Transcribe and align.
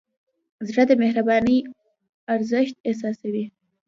زړه 0.67 0.83
د 0.87 0.91
مهربانۍ 1.03 1.57
ارزښت 2.33 2.75
احساسوي. 2.87 3.45